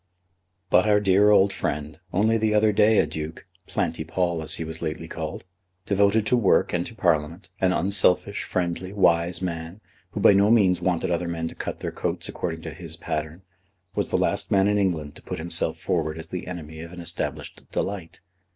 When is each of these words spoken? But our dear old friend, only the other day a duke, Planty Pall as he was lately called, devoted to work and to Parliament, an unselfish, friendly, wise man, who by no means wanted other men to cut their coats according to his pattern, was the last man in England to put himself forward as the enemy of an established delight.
But 0.71 0.87
our 0.87 0.99
dear 0.99 1.29
old 1.29 1.53
friend, 1.53 1.99
only 2.11 2.35
the 2.35 2.55
other 2.55 2.71
day 2.71 2.97
a 2.97 3.05
duke, 3.05 3.45
Planty 3.67 4.03
Pall 4.03 4.41
as 4.41 4.55
he 4.55 4.63
was 4.63 4.81
lately 4.81 5.07
called, 5.07 5.45
devoted 5.85 6.25
to 6.25 6.35
work 6.35 6.73
and 6.73 6.83
to 6.87 6.95
Parliament, 6.95 7.49
an 7.59 7.71
unselfish, 7.71 8.41
friendly, 8.41 8.93
wise 8.93 9.43
man, 9.43 9.79
who 10.13 10.19
by 10.19 10.33
no 10.33 10.49
means 10.49 10.81
wanted 10.81 11.11
other 11.11 11.27
men 11.27 11.47
to 11.49 11.53
cut 11.53 11.81
their 11.81 11.91
coats 11.91 12.27
according 12.27 12.63
to 12.63 12.73
his 12.73 12.95
pattern, 12.95 13.43
was 13.93 14.09
the 14.09 14.17
last 14.17 14.49
man 14.51 14.67
in 14.67 14.79
England 14.79 15.15
to 15.17 15.21
put 15.21 15.37
himself 15.37 15.77
forward 15.77 16.17
as 16.17 16.29
the 16.29 16.47
enemy 16.47 16.79
of 16.79 16.91
an 16.91 16.99
established 16.99 17.61
delight. 17.71 18.21